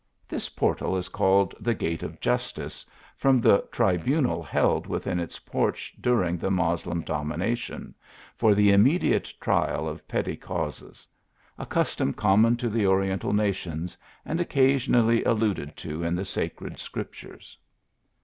[0.27, 2.83] This portal is called the Gate of Justice,
[3.15, 7.93] from the tribunal held within its porch during the Moslem domination,
[8.35, 11.07] for the immediate trial o c petty causes;
[11.59, 13.95] a ciibtom common to the Ori ental nations,
[14.25, 17.55] and occasionally alluded to in the sacred Scriptures.